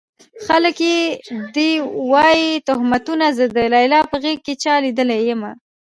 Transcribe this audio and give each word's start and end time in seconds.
خلک 0.45 0.79
دې 1.55 1.69
وايي 2.11 2.51
تُهمتونه 2.67 3.25
زه 3.37 3.45
د 3.57 3.59
ليلا 3.75 4.01
په 4.11 4.15
غېږ 4.23 4.39
کې 4.45 4.53
چا 4.63 4.73
ليدلی 4.83 5.19
يمه 5.31 5.51